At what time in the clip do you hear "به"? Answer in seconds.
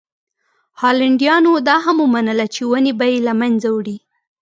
2.99-3.05